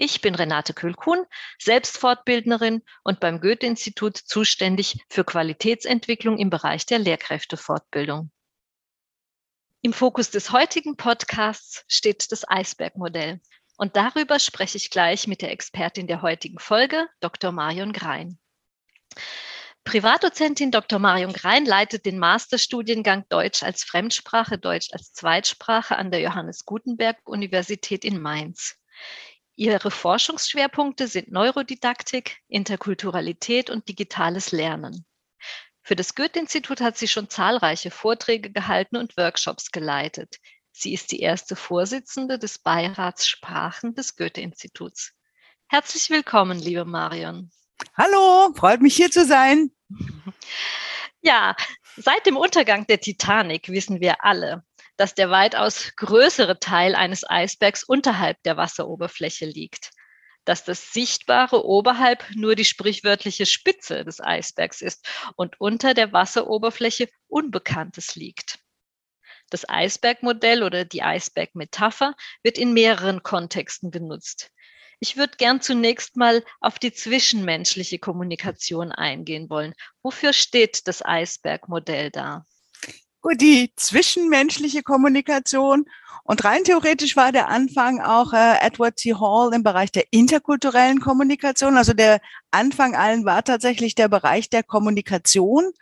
[0.00, 1.26] Ich bin Renate Kühlkuhn,
[1.58, 8.30] selbst Fortbildnerin und beim Goethe-Institut zuständig für Qualitätsentwicklung im Bereich der Lehrkräftefortbildung.
[9.82, 13.40] Im Fokus des heutigen Podcasts steht das Eisbergmodell.
[13.76, 17.50] Und darüber spreche ich gleich mit der Expertin der heutigen Folge, Dr.
[17.50, 18.38] Marion Grein.
[19.82, 21.00] Privatdozentin Dr.
[21.00, 27.18] Marion Grein leitet den Masterstudiengang Deutsch als Fremdsprache, Deutsch als Zweitsprache an der Johannes Gutenberg
[27.24, 28.76] Universität in Mainz.
[29.58, 35.04] Ihre Forschungsschwerpunkte sind Neurodidaktik, Interkulturalität und digitales Lernen.
[35.82, 40.36] Für das Goethe-Institut hat sie schon zahlreiche Vorträge gehalten und Workshops geleitet.
[40.70, 45.10] Sie ist die erste Vorsitzende des Beirats Sprachen des Goethe-Instituts.
[45.66, 47.50] Herzlich willkommen, liebe Marion.
[47.96, 49.72] Hallo, freut mich hier zu sein.
[51.20, 51.56] Ja,
[51.96, 54.64] seit dem Untergang der Titanic wissen wir alle,
[54.98, 59.92] dass der weitaus größere Teil eines Eisbergs unterhalb der Wasseroberfläche liegt,
[60.44, 67.08] dass das Sichtbare oberhalb nur die sprichwörtliche Spitze des Eisbergs ist und unter der Wasseroberfläche
[67.28, 68.58] Unbekanntes liegt.
[69.50, 74.50] Das Eisbergmodell oder die Eisbergmetapher wird in mehreren Kontexten genutzt.
[75.00, 79.74] Ich würde gern zunächst mal auf die zwischenmenschliche Kommunikation eingehen wollen.
[80.02, 82.44] Wofür steht das Eisbergmodell da?
[83.36, 85.86] Die zwischenmenschliche Kommunikation.
[86.24, 89.14] Und rein theoretisch war der Anfang auch äh, Edward T.
[89.14, 91.78] Hall im Bereich der interkulturellen Kommunikation.
[91.78, 92.20] Also der
[92.50, 95.72] Anfang allen war tatsächlich der Bereich der Kommunikation.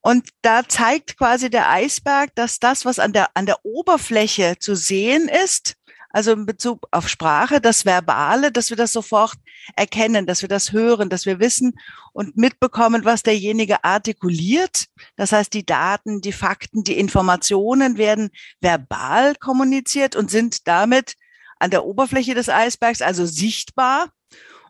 [0.00, 4.74] Und da zeigt quasi der Eisberg, dass das, was an der, an der Oberfläche zu
[4.76, 5.74] sehen ist,
[6.12, 9.34] also in Bezug auf Sprache, das Verbale, dass wir das sofort
[9.76, 11.72] erkennen, dass wir das hören, dass wir wissen
[12.12, 14.86] und mitbekommen, was derjenige artikuliert.
[15.16, 18.30] Das heißt, die Daten, die Fakten, die Informationen werden
[18.60, 21.14] verbal kommuniziert und sind damit
[21.58, 24.10] an der Oberfläche des Eisbergs, also sichtbar.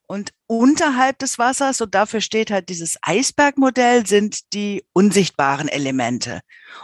[0.07, 6.41] Und unterhalb des Wassers, und dafür steht halt dieses Eisbergmodell, sind die unsichtbaren Elemente.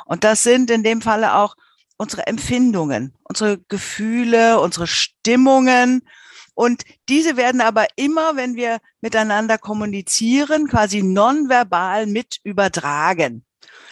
[0.07, 1.55] Und das sind in dem Falle auch
[1.99, 6.03] unsere Empfindungen, unsere Gefühle, unsere Stimmungen.
[6.55, 13.45] Und diese werden aber immer, wenn wir miteinander kommunizieren, quasi nonverbal mit übertragen.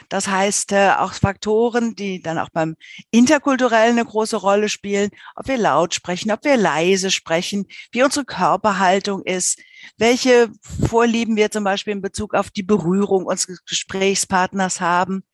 [0.09, 2.77] Das heißt, äh, auch Faktoren, die dann auch beim
[3.11, 8.25] Interkulturellen eine große Rolle spielen, ob wir laut sprechen, ob wir leise sprechen, wie unsere
[8.25, 9.59] Körperhaltung ist,
[9.97, 10.51] welche
[10.89, 15.25] Vorlieben wir zum Beispiel in Bezug auf die Berührung unseres Gesprächspartners haben.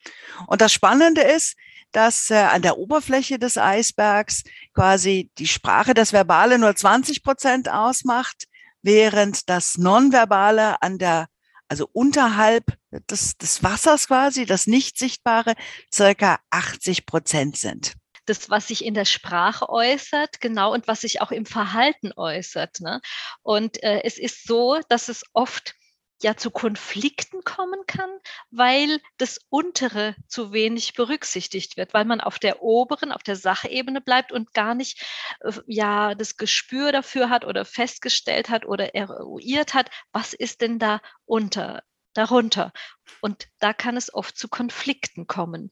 [0.47, 1.57] Und das Spannende ist,
[1.93, 4.45] dass äh, an der Oberfläche des Eisbergs
[4.75, 8.47] quasi die Sprache, das Verbale nur 20 Prozent ausmacht,
[8.83, 11.27] während das Nonverbale an der,
[11.69, 12.65] also unterhalb
[13.11, 15.55] des, des Wassers quasi, das Nicht-Sichtbare,
[15.93, 17.95] circa 80 Prozent sind
[18.27, 22.81] das, was sich in der Sprache äußert, genau, und was sich auch im Verhalten äußert.
[22.81, 23.01] Ne?
[23.43, 25.75] Und äh, es ist so, dass es oft
[26.23, 28.11] ja zu Konflikten kommen kann,
[28.51, 34.01] weil das untere zu wenig berücksichtigt wird, weil man auf der oberen, auf der Sachebene
[34.01, 35.05] bleibt und gar nicht
[35.41, 40.79] äh, ja das Gespür dafür hat oder festgestellt hat oder eruiert hat, was ist denn
[40.79, 41.83] da unter
[42.15, 42.73] darunter.
[43.21, 45.71] Und da kann es oft zu Konflikten kommen.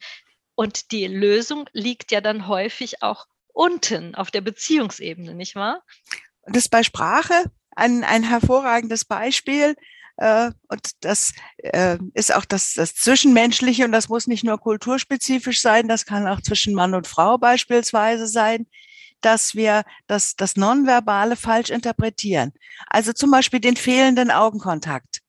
[0.54, 5.82] Und die Lösung liegt ja dann häufig auch unten auf der Beziehungsebene, nicht wahr?
[6.44, 7.44] Das ist bei Sprache
[7.76, 9.76] ein, ein hervorragendes Beispiel.
[10.20, 15.62] Äh, und das äh, ist auch das, das Zwischenmenschliche und das muss nicht nur kulturspezifisch
[15.62, 18.66] sein, das kann auch zwischen Mann und Frau beispielsweise sein,
[19.22, 22.52] dass wir das, das Nonverbale falsch interpretieren.
[22.88, 25.22] Also zum Beispiel den fehlenden Augenkontakt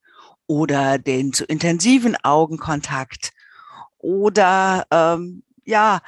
[0.46, 3.32] oder den zu intensiven Augenkontakt
[3.98, 6.02] oder ähm, ja,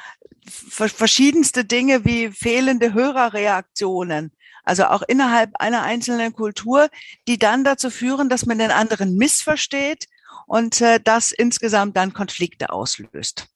[0.46, 6.90] verschiedenste Dinge wie fehlende Hörerreaktionen also auch innerhalb einer einzelnen Kultur,
[7.28, 10.08] die dann dazu führen, dass man den anderen missversteht
[10.48, 13.48] und äh, das insgesamt dann Konflikte auslöst.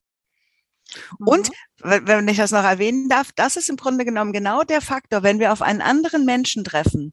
[1.18, 1.26] Mhm.
[1.26, 1.50] Und
[1.80, 5.38] wenn ich das noch erwähnen darf, das ist im Grunde genommen genau der Faktor, wenn
[5.38, 7.12] wir auf einen anderen Menschen treffen,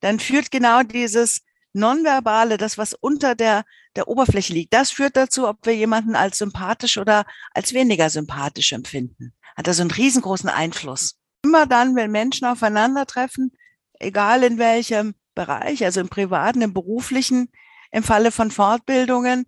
[0.00, 3.64] dann führt genau dieses Nonverbale, das was unter der,
[3.94, 8.72] der Oberfläche liegt, das führt dazu, ob wir jemanden als sympathisch oder als weniger sympathisch
[8.72, 9.32] empfinden.
[9.56, 13.52] Hat also einen riesengroßen Einfluss immer dann, wenn Menschen aufeinandertreffen,
[13.98, 17.50] egal in welchem Bereich, also im privaten, im beruflichen,
[17.90, 19.46] im Falle von Fortbildungen,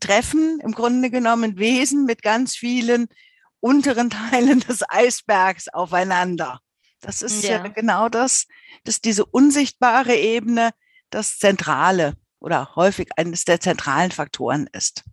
[0.00, 3.08] treffen im Grunde genommen Wesen mit ganz vielen
[3.60, 6.60] unteren Teilen des Eisbergs aufeinander.
[7.00, 7.62] Das ist ja.
[7.62, 8.46] ja genau das,
[8.84, 10.70] dass diese unsichtbare Ebene
[11.10, 15.04] das Zentrale oder häufig eines der zentralen Faktoren ist.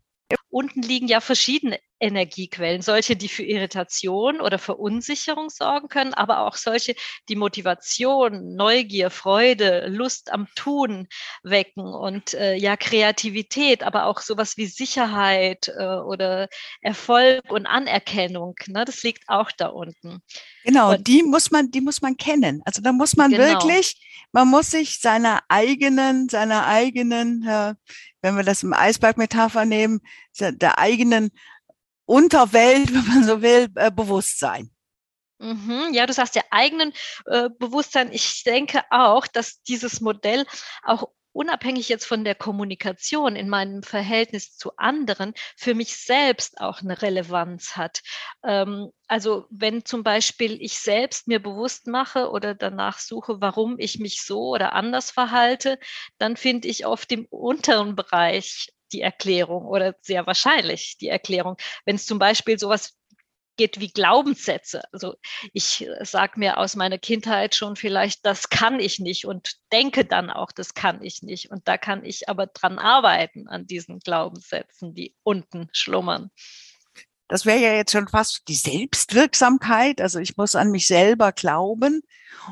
[0.50, 6.56] Unten liegen ja verschiedene Energiequellen, solche, die für Irritation oder Verunsicherung sorgen können, aber auch
[6.56, 6.96] solche,
[7.30, 11.08] die Motivation, Neugier, Freude, Lust am Tun
[11.44, 16.50] wecken und äh, ja Kreativität, aber auch sowas wie Sicherheit äh, oder
[16.82, 18.56] Erfolg und Anerkennung.
[18.68, 18.84] Ne?
[18.84, 20.22] Das liegt auch da unten.
[20.64, 22.62] Genau, und, die muss man, die muss man kennen.
[22.66, 23.44] Also da muss man genau.
[23.44, 23.96] wirklich,
[24.32, 27.76] man muss sich seiner eigenen, seiner eigenen, äh,
[28.22, 30.02] wenn wir das im Eisberg-Metapher nehmen,
[30.40, 31.32] der eigenen
[32.06, 34.72] Unterwelt, wenn man so will, äh, Bewusstsein.
[35.40, 36.94] Mhm, ja, du sagst ja eigenen
[37.26, 38.12] äh, Bewusstsein.
[38.12, 40.46] Ich denke auch, dass dieses Modell
[40.84, 46.82] auch unabhängig jetzt von der Kommunikation in meinem Verhältnis zu anderen für mich selbst auch
[46.82, 48.02] eine Relevanz hat.
[48.44, 54.00] Ähm, also wenn zum Beispiel ich selbst mir bewusst mache oder danach suche, warum ich
[54.00, 55.80] mich so oder anders verhalte,
[56.18, 61.58] dann finde ich oft im unteren Bereich die Erklärung oder sehr wahrscheinlich die Erklärung.
[61.86, 62.98] Wenn es zum Beispiel sowas
[63.58, 64.82] geht wie Glaubenssätze.
[64.92, 65.16] Also
[65.54, 70.06] ich äh, sage mir aus meiner Kindheit schon vielleicht, das kann ich nicht und denke
[70.06, 71.52] dann auch, das kann ich nicht.
[71.52, 76.32] Und da kann ich aber dran arbeiten an diesen Glaubenssätzen, die unten schlummern.
[77.28, 80.02] Das wäre ja jetzt schon fast die Selbstwirksamkeit.
[80.02, 82.02] Also ich muss an mich selber glauben.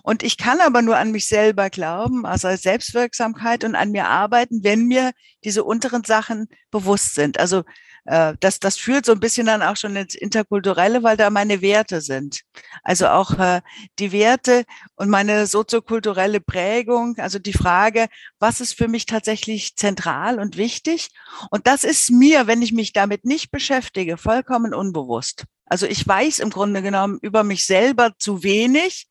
[0.03, 4.63] Und ich kann aber nur an mich selber glauben, also Selbstwirksamkeit und an mir arbeiten,
[4.63, 5.11] wenn mir
[5.43, 7.39] diese unteren Sachen bewusst sind.
[7.39, 7.63] Also
[8.09, 11.61] äh, das, das führt so ein bisschen dann auch schon ins Interkulturelle, weil da meine
[11.61, 12.41] Werte sind.
[12.81, 13.61] Also auch äh,
[13.99, 14.65] die Werte
[14.95, 18.07] und meine soziokulturelle Prägung, also die Frage,
[18.39, 21.09] was ist für mich tatsächlich zentral und wichtig?
[21.51, 25.45] Und das ist mir, wenn ich mich damit nicht beschäftige, vollkommen unbewusst.
[25.65, 29.07] Also ich weiß im Grunde genommen über mich selber zu wenig.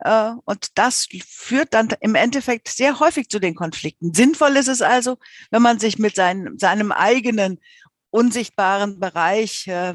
[0.00, 4.12] Äh, und das führt dann im Endeffekt sehr häufig zu den Konflikten.
[4.12, 5.16] Sinnvoll ist es also,
[5.50, 7.58] wenn man sich mit seinem, seinem eigenen
[8.14, 9.94] unsichtbaren Bereich äh,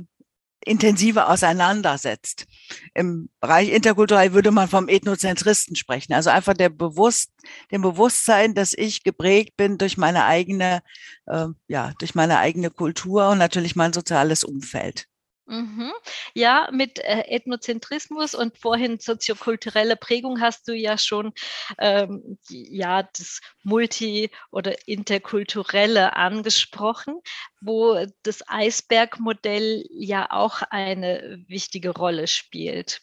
[0.66, 2.45] intensiver auseinandersetzt.
[2.94, 6.13] Im Bereich interkulturell würde man vom Ethnozentristen sprechen.
[6.13, 7.31] Also einfach der Bewusst,
[7.71, 10.81] dem Bewusstsein, dass ich geprägt bin durch meine eigene,
[11.27, 15.08] äh, ja, durch meine eigene Kultur und natürlich mein soziales Umfeld.
[15.50, 15.92] Mhm.
[16.36, 21.34] Ja, mit äh, Ethnozentrismus und vorhin soziokulturelle Prägung hast du ja schon
[21.80, 27.19] ähm, ja das Multi- oder Interkulturelle angesprochen,
[27.62, 33.01] wo das Eisbergmodell ja auch eine wichtige Rolle spielt.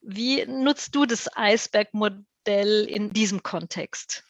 [0.00, 4.24] Wie nutzt du das Eisbergmodell in diesem Kontext?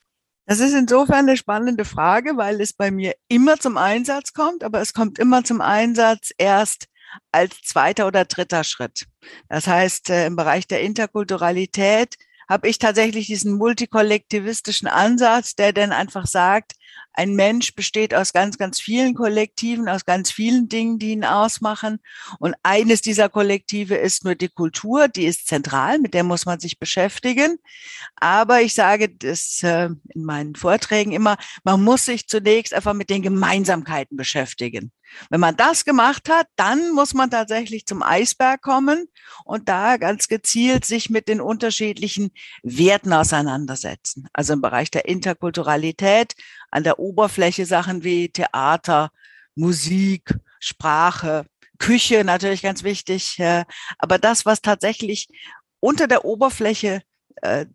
[0.44, 4.82] Das ist insofern eine spannende Frage, weil es bei mir immer zum Einsatz kommt, aber
[4.82, 6.86] es kommt immer zum Einsatz erst
[7.32, 9.06] als zweiter oder dritter Schritt.
[9.48, 12.16] Das heißt, äh, im Bereich der Interkulturalität
[12.48, 16.74] habe ich tatsächlich diesen multikollektivistischen Ansatz, der dann einfach sagt,
[17.12, 21.98] ein Mensch besteht aus ganz, ganz vielen Kollektiven, aus ganz vielen Dingen, die ihn ausmachen.
[22.38, 26.60] Und eines dieser Kollektive ist nur die Kultur, die ist zentral, mit der muss man
[26.60, 27.58] sich beschäftigen.
[28.16, 33.08] Aber ich sage das äh, in meinen Vorträgen immer, man muss sich zunächst einfach mit
[33.08, 34.92] den Gemeinsamkeiten beschäftigen.
[35.30, 39.08] Wenn man das gemacht hat, dann muss man tatsächlich zum Eisberg kommen
[39.44, 42.30] und da ganz gezielt sich mit den unterschiedlichen
[42.62, 44.28] Werten auseinandersetzen.
[44.32, 46.34] Also im Bereich der Interkulturalität
[46.70, 49.10] an der Oberfläche Sachen wie Theater,
[49.54, 51.46] Musik, Sprache,
[51.78, 53.38] Küche natürlich ganz wichtig.
[53.98, 55.28] Aber das, was tatsächlich
[55.80, 57.02] unter der Oberfläche
[57.42, 57.66] äh,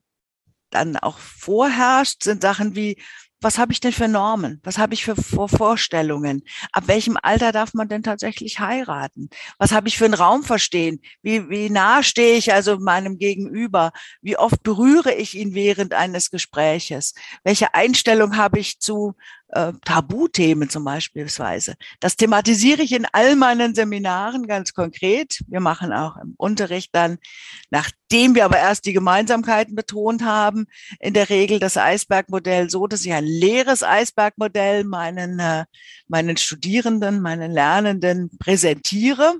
[0.70, 3.02] dann auch vorherrscht, sind Sachen wie
[3.42, 4.62] was habe ich denn für Normen?
[4.64, 6.44] Was habe ich für Vorstellungen?
[6.72, 9.30] Ab welchem Alter darf man denn tatsächlich heiraten?
[9.58, 11.02] Was habe ich für einen Raumverstehen?
[11.24, 13.92] Wie, wie nah stehe ich also meinem Gegenüber?
[14.22, 17.14] Wie oft berühre ich ihn während eines Gespräches?
[17.44, 19.16] Welche Einstellung habe ich zu
[19.52, 21.76] äh, Tabuthemen zum Beispielsweise.
[22.00, 25.42] Das thematisiere ich in all meinen Seminaren ganz konkret.
[25.48, 27.18] Wir machen auch im Unterricht dann,
[27.70, 30.66] nachdem wir aber erst die Gemeinsamkeiten betont haben,
[31.00, 35.66] in der Regel das Eisbergmodell so, dass ich ein leeres Eisbergmodell meinen, äh,
[36.08, 39.36] meinen Studierenden, meinen Lernenden präsentiere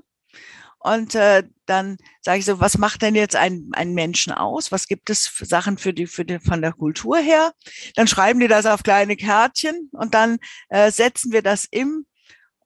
[0.82, 4.72] und äh, dann sage ich so, was macht denn jetzt ein, ein Menschen aus?
[4.72, 7.52] Was gibt es für Sachen für die, für die, von der Kultur her?
[7.94, 10.38] Dann schreiben die das auf kleine Kärtchen und dann
[10.70, 12.04] äh, setzen wir das im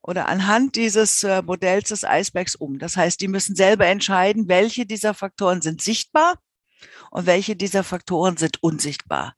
[0.01, 2.79] oder anhand dieses äh, Modells des Eisbergs um.
[2.79, 6.39] Das heißt, die müssen selber entscheiden, welche dieser Faktoren sind sichtbar
[7.11, 9.35] und welche dieser Faktoren sind unsichtbar.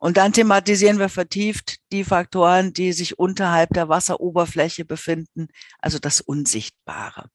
[0.00, 5.48] Und dann thematisieren wir vertieft die Faktoren, die sich unterhalb der Wasseroberfläche befinden,
[5.80, 7.28] also das Unsichtbare.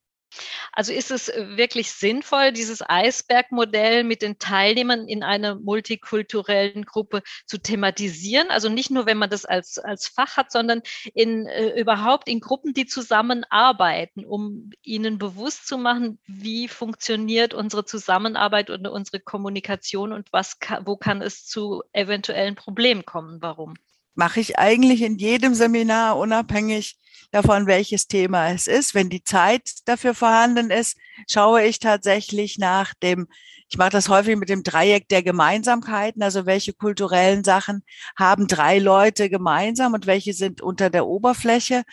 [0.71, 7.23] Also ist es äh, wirklich sinnvoll, dieses Eisbergmodell mit den Teilnehmern in einer multikulturellen Gruppe
[7.45, 8.49] zu thematisieren?
[8.49, 10.81] Also nicht nur, wenn man das als, als Fach hat, sondern
[11.13, 17.85] in, äh, überhaupt in Gruppen, die zusammenarbeiten, um ihnen bewusst zu machen, wie funktioniert unsere
[17.85, 23.41] Zusammenarbeit und unsere Kommunikation und was, wo kann es zu eventuellen Problemen kommen?
[23.41, 23.75] Warum?
[24.17, 26.97] Mache ich eigentlich in jedem Seminar, unabhängig
[27.31, 28.95] davon, welches Thema es ist.
[28.95, 30.97] Wenn die Zeit dafür vorhanden ist,
[31.29, 33.27] schaue ich tatsächlich nach dem
[33.69, 37.83] ich mache das häufig mit dem Dreieck der Gemeinsamkeiten, also welche kulturellen Sachen
[38.17, 41.83] haben drei Leute gemeinsam und welche sind unter der Oberfläche,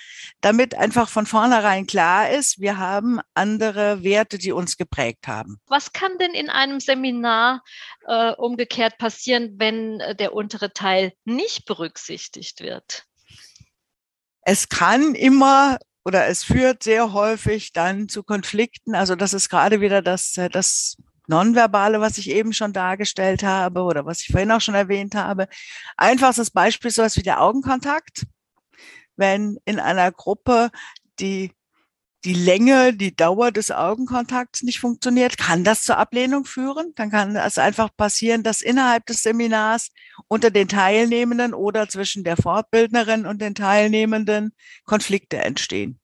[0.40, 5.60] damit einfach von vornherein klar ist, wir haben andere Werte, die uns geprägt haben.
[5.66, 7.62] Was kann denn in einem Seminar
[8.06, 13.04] äh, umgekehrt passieren, wenn äh, der untere Teil nicht berücksichtigt wird?
[14.42, 18.94] Es kann immer oder es führt sehr häufig dann zu Konflikten.
[18.94, 23.82] Also das ist gerade wieder das, äh, das Nonverbale, was ich eben schon dargestellt habe
[23.82, 25.48] oder was ich vorhin auch schon erwähnt habe.
[25.96, 28.26] Einfachstes Beispiel sowas wie der Augenkontakt.
[29.16, 30.70] Wenn in einer Gruppe
[31.20, 31.52] die,
[32.24, 36.92] die Länge, die Dauer des Augenkontakts nicht funktioniert, kann das zur Ablehnung führen.
[36.96, 39.90] Dann kann es einfach passieren, dass innerhalb des Seminars
[40.28, 44.52] unter den Teilnehmenden oder zwischen der Fortbildnerin und den Teilnehmenden
[44.84, 46.00] Konflikte entstehen.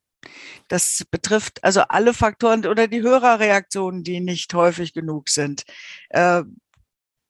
[0.68, 5.64] Das betrifft also alle Faktoren oder die Hörerreaktionen, die nicht häufig genug sind.
[6.10, 6.42] Äh,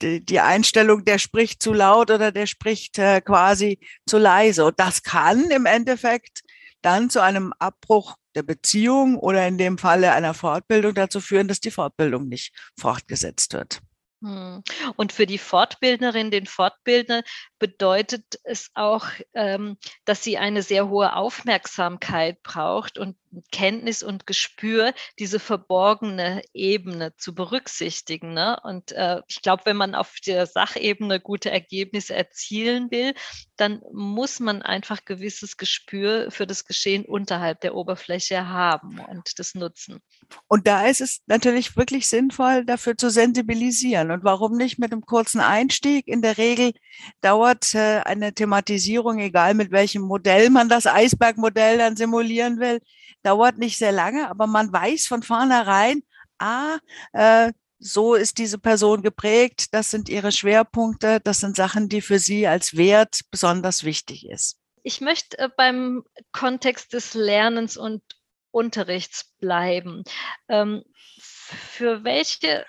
[0.03, 4.65] die, die Einstellung, der spricht zu laut oder der spricht äh, quasi zu leise.
[4.65, 6.43] Und das kann im Endeffekt
[6.83, 11.61] dann zu einem Abbruch der Beziehung oder in dem Falle einer Fortbildung dazu führen, dass
[11.61, 13.81] die Fortbildung nicht fortgesetzt wird.
[14.23, 14.63] Hm.
[14.97, 17.23] Und für die Fortbildnerin, den Fortbildner
[17.59, 23.17] bedeutet es auch, ähm, dass sie eine sehr hohe Aufmerksamkeit braucht und
[23.53, 28.35] Kenntnis und Gespür, diese verborgene Ebene zu berücksichtigen.
[28.35, 28.59] Ne?
[28.63, 33.15] Und äh, ich glaube, wenn man auf der Sachebene gute Ergebnisse erzielen will,
[33.57, 39.55] dann muss man einfach gewisses Gespür für das Geschehen unterhalb der Oberfläche haben und das
[39.55, 40.01] nutzen.
[40.49, 44.11] Und da ist es natürlich wirklich sinnvoll, dafür zu sensibilisieren.
[44.11, 46.07] Und warum nicht mit einem kurzen Einstieg?
[46.09, 46.73] In der Regel
[47.21, 52.81] dauert äh, eine Thematisierung, egal mit welchem Modell man das Eisbergmodell dann simulieren will,
[53.23, 56.03] dauert nicht sehr lange, aber man weiß von vornherein,
[56.39, 56.79] ah,
[57.13, 62.19] äh, so ist diese Person geprägt, das sind ihre Schwerpunkte, das sind Sachen, die für
[62.19, 64.59] sie als Wert besonders wichtig ist.
[64.83, 68.03] Ich möchte äh, beim Kontext des Lernens und
[68.51, 70.05] Unterrichts bleiben.
[70.49, 70.83] Ähm,
[71.19, 72.67] für welche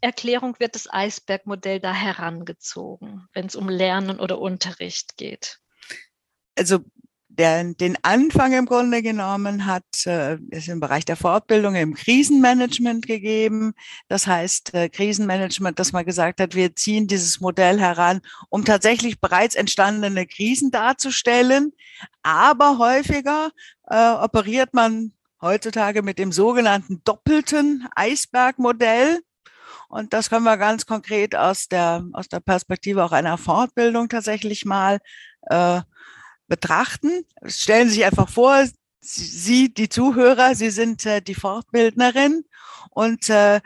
[0.00, 5.58] Erklärung wird das Eisbergmodell da herangezogen, wenn es um Lernen oder Unterricht geht?
[6.56, 6.80] Also
[7.32, 13.06] der, den Anfang im Grunde genommen hat äh, ist im Bereich der Fortbildung im Krisenmanagement
[13.06, 13.72] gegeben.
[14.08, 19.20] Das heißt äh, Krisenmanagement, dass man gesagt hat, wir ziehen dieses Modell heran, um tatsächlich
[19.20, 21.72] bereits entstandene Krisen darzustellen.
[22.22, 23.50] Aber häufiger
[23.88, 29.20] äh, operiert man heutzutage mit dem sogenannten doppelten Eisbergmodell.
[29.88, 34.64] Und das können wir ganz konkret aus der, aus der Perspektive auch einer Fortbildung tatsächlich
[34.64, 34.98] mal
[35.42, 35.80] äh,
[36.50, 37.24] betrachten.
[37.46, 38.66] Stellen Sie sich einfach vor,
[39.00, 42.44] Sie, die Zuhörer, Sie sind äh, die Fortbildnerin
[42.90, 43.62] und äh,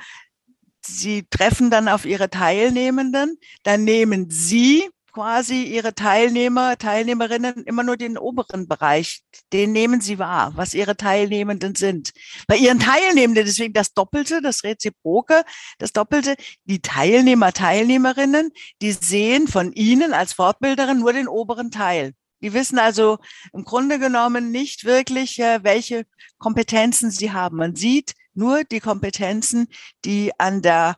[0.86, 3.38] Sie treffen dann auf Ihre Teilnehmenden.
[3.64, 9.22] Dann nehmen Sie quasi ihre Teilnehmer, Teilnehmerinnen immer nur den oberen Bereich,
[9.52, 12.10] den nehmen sie wahr, was ihre Teilnehmenden sind.
[12.48, 15.44] Bei ihren Teilnehmenden, deswegen das Doppelte, das Reziproke,
[15.78, 18.50] das Doppelte, die Teilnehmer, Teilnehmerinnen,
[18.82, 22.14] die sehen von ihnen als Fortbilderin nur den oberen Teil.
[22.44, 23.18] Die wissen also
[23.54, 26.04] im Grunde genommen nicht wirklich, äh, welche
[26.38, 27.56] Kompetenzen sie haben.
[27.56, 29.68] Man sieht nur die Kompetenzen,
[30.04, 30.96] die an der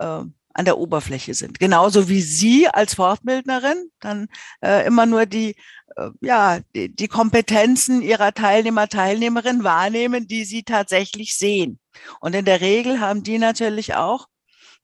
[0.00, 0.24] äh,
[0.54, 1.60] an der Oberfläche sind.
[1.60, 4.26] Genauso wie Sie als Fortbildnerin dann
[4.60, 5.54] äh, immer nur die,
[5.94, 11.78] äh, ja, die, die Kompetenzen Ihrer Teilnehmer, Teilnehmerin wahrnehmen, die Sie tatsächlich sehen.
[12.18, 14.26] Und in der Regel haben die natürlich auch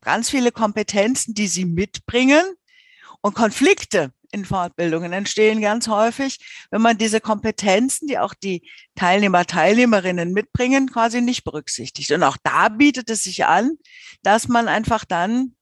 [0.01, 2.45] ganz viele Kompetenzen, die sie mitbringen
[3.21, 6.39] und Konflikte in Fortbildungen entstehen ganz häufig,
[6.71, 12.11] wenn man diese Kompetenzen, die auch die Teilnehmer, Teilnehmerinnen mitbringen, quasi nicht berücksichtigt.
[12.11, 13.79] Und auch da bietet es sich an,
[14.23, 15.55] dass man einfach dann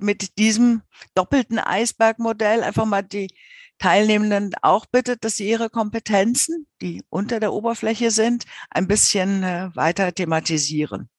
[0.00, 0.82] mit diesem
[1.14, 3.28] doppelten Eisbergmodell einfach mal die
[3.78, 9.68] Teilnehmenden auch bittet, dass sie ihre Kompetenzen, die unter der Oberfläche sind, ein bisschen äh,
[9.74, 11.10] weiter thematisieren.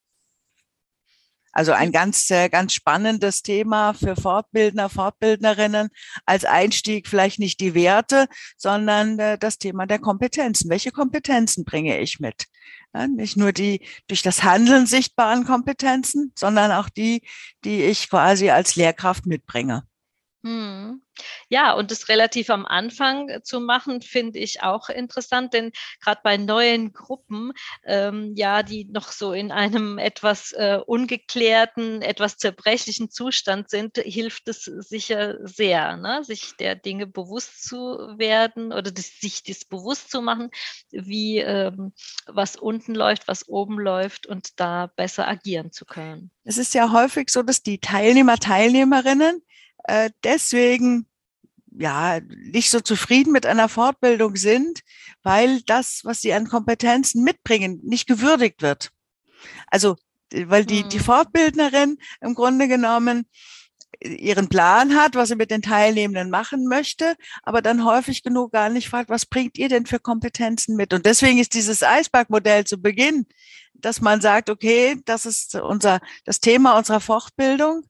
[1.58, 5.88] Also ein ganz, äh, ganz spannendes Thema für Fortbildner, Fortbildnerinnen
[6.24, 10.70] als Einstieg vielleicht nicht die Werte, sondern äh, das Thema der Kompetenzen.
[10.70, 12.44] Welche Kompetenzen bringe ich mit?
[13.08, 17.26] Nicht nur die durch das Handeln sichtbaren Kompetenzen, sondern auch die,
[17.64, 19.82] die ich quasi als Lehrkraft mitbringe.
[20.44, 21.02] Hm.
[21.48, 26.20] Ja, und das relativ am Anfang äh, zu machen, finde ich auch interessant, denn gerade
[26.22, 27.52] bei neuen Gruppen,
[27.84, 34.46] ähm, ja, die noch so in einem etwas äh, ungeklärten, etwas zerbrechlichen Zustand sind, hilft
[34.46, 36.22] es sicher sehr, ne?
[36.22, 37.76] sich der Dinge bewusst zu
[38.16, 40.50] werden oder das, sich das bewusst zu machen,
[40.92, 41.92] wie ähm,
[42.26, 46.30] was unten läuft, was oben läuft und da besser agieren zu können.
[46.44, 49.42] Es ist ja häufig so, dass die Teilnehmer, Teilnehmerinnen
[49.88, 51.06] äh, deswegen
[51.70, 54.80] ja nicht so zufrieden mit einer Fortbildung sind,
[55.22, 58.90] weil das, was sie an Kompetenzen mitbringen, nicht gewürdigt wird.
[59.68, 59.96] Also
[60.32, 61.04] weil die, die mhm.
[61.04, 63.26] Fortbildnerin im Grunde genommen
[64.00, 68.68] ihren Plan hat, was sie mit den Teilnehmenden machen möchte, aber dann häufig genug gar
[68.68, 70.92] nicht fragt, was bringt ihr denn für Kompetenzen mit?
[70.92, 73.26] Und deswegen ist dieses Eisbergmodell zu Beginn,
[73.78, 77.84] dass man sagt, okay, das ist unser, das Thema unserer Fortbildung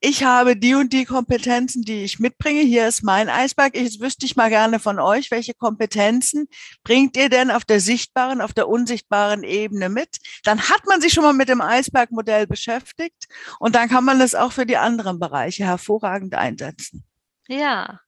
[0.00, 2.60] ich habe die und die Kompetenzen, die ich mitbringe.
[2.60, 3.76] Hier ist mein Eisberg.
[3.76, 6.46] Jetzt wüsste ich mal gerne von euch, welche Kompetenzen
[6.84, 10.18] bringt ihr denn auf der sichtbaren, auf der unsichtbaren Ebene mit?
[10.44, 13.26] Dann hat man sich schon mal mit dem Eisbergmodell beschäftigt
[13.58, 17.04] und dann kann man das auch für die anderen Bereiche hervorragend einsetzen.
[17.48, 18.00] Ja,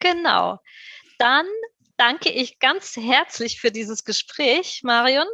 [0.00, 0.58] genau.
[1.18, 1.46] Dann
[2.02, 5.26] danke ich ganz herzlich für dieses Gespräch, Marion.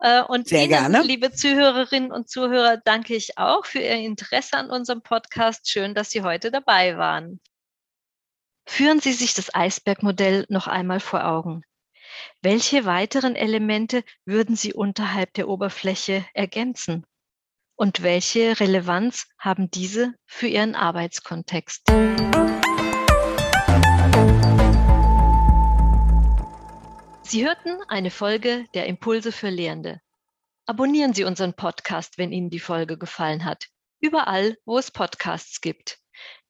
[0.00, 1.02] Äh, und Sehr Ihnen, gerne.
[1.02, 5.70] liebe Zuhörerinnen und Zuhörer, danke ich auch für Ihr Interesse an unserem Podcast.
[5.70, 7.38] Schön, dass Sie heute dabei waren.
[8.66, 11.62] Führen Sie sich das Eisbergmodell noch einmal vor Augen.
[12.40, 17.04] Welche weiteren Elemente würden Sie unterhalb der Oberfläche ergänzen?
[17.76, 21.82] Und welche Relevanz haben diese für Ihren Arbeitskontext?
[27.36, 30.00] Sie hörten eine Folge der Impulse für Lehrende.
[30.64, 33.66] Abonnieren Sie unseren Podcast, wenn Ihnen die Folge gefallen hat.
[34.00, 35.98] Überall, wo es Podcasts gibt.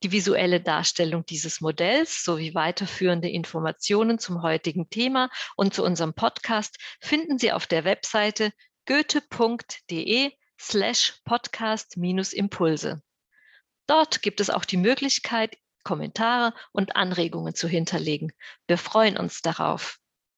[0.05, 6.79] Die visuelle Darstellung dieses Modells sowie weiterführende Informationen zum heutigen Thema und zu unserem Podcast
[7.01, 8.53] finden Sie auf der Webseite
[8.87, 13.03] goethe.de slash podcast-impulse.
[13.89, 18.33] Dort gibt es auch die Möglichkeit, Kommentare und Anregungen zu hinterlegen.
[18.69, 19.99] Wir freuen uns darauf.